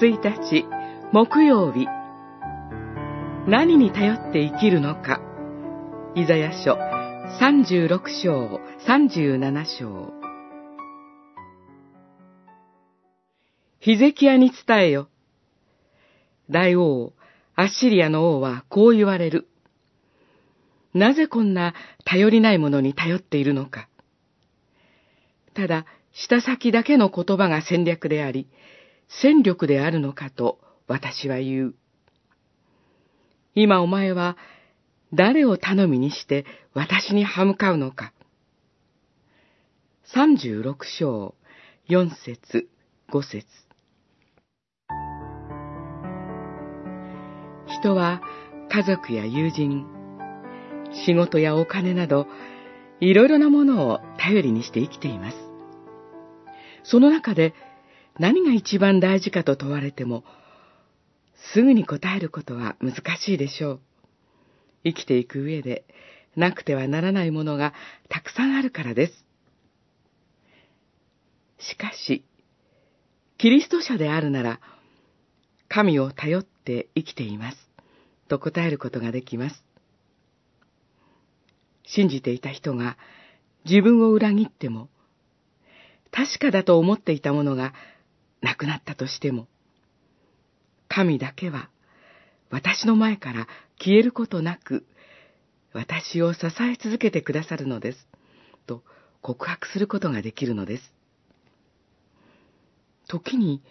[0.00, 0.64] 1日
[1.12, 1.88] 木曜日
[3.48, 5.20] 何に頼って生きるのか
[6.14, 6.74] イザヤ書
[7.40, 10.12] 36章37章
[13.80, 15.08] ヒゼキヤに伝えよ。
[16.50, 17.12] 大王、
[17.56, 19.48] アッシリアの王はこう言われる。
[20.94, 21.74] なぜこんな
[22.04, 23.88] 頼りないものに頼っているのか。
[25.54, 28.48] ただ、舌先だけの言葉が戦略であり、
[29.08, 31.74] 戦力であるのかと私は言う。
[33.54, 34.36] 今お前は
[35.12, 36.44] 誰を頼みにして
[36.74, 38.12] 私に歯向かうのか。
[40.14, 41.34] 36章
[41.88, 42.68] 4節
[43.10, 43.46] 5節
[47.66, 48.20] 人は
[48.70, 49.86] 家族や友人、
[51.06, 52.26] 仕事やお金など、
[53.00, 55.36] いろいろなものを頼りにして生きています。
[56.82, 57.54] その中で
[58.18, 60.24] 何が一番大事かと問われても、
[61.52, 63.80] すぐに答えることは難しいでしょう。
[64.84, 65.84] 生きていく上で
[66.36, 67.74] なくてはならないものが
[68.08, 69.24] たくさんあるからです。
[71.58, 72.24] しかし、
[73.38, 74.60] キリスト者であるなら、
[75.68, 77.58] 神を頼って生きています。
[78.28, 79.64] と答えることができます。
[81.84, 82.98] 信じていた人が
[83.64, 84.88] 自分を裏切っても、
[86.10, 87.74] 確かだと思っていたものが
[88.40, 89.48] なくなったとしても、
[90.88, 91.68] 神だけは
[92.50, 93.46] 私の前から
[93.78, 94.84] 消えることなく、
[95.72, 98.08] 私を支え続けてくださるのです。
[98.66, 98.82] と
[99.20, 100.82] 告白することができるのです。
[103.06, 103.62] 時に、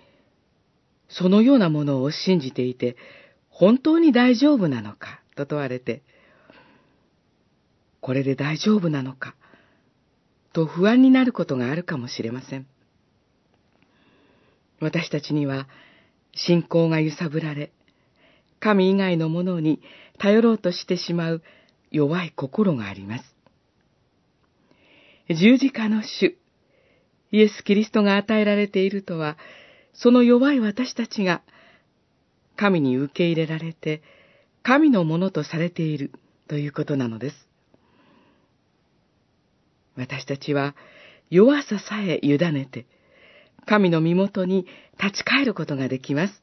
[1.09, 2.98] そのようなものを信じていて、
[3.50, 6.04] 本当に大丈夫なのかと問われて、
[8.02, 9.36] これで大丈夫なのか
[10.54, 12.68] と不安になることがあるかもしれません。
[14.80, 15.68] 私たちには
[16.34, 17.72] 信仰が揺さぶられ、
[18.60, 19.82] 神以外のものに
[20.20, 21.44] 頼ろうとしてしまう
[21.92, 23.36] 弱い心があります。
[25.30, 26.38] 十字架の主、
[27.32, 29.38] イエス・キリストが与えられているとは、
[29.94, 31.42] その弱い私たちが
[32.56, 34.02] 神に受け入れられて、
[34.64, 36.12] 神のものとされている
[36.48, 37.36] ということなのです。
[39.96, 40.76] 私たちは
[41.30, 42.86] 弱ささえ委ねて、
[43.67, 44.66] 神の身元に
[44.97, 46.41] 立ち返ることができます。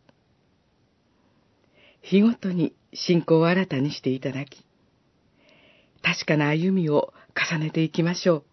[2.02, 4.64] 日ごとに信仰を新たにしていただき、
[6.02, 8.44] 確かな歩みを重ねていきましょう。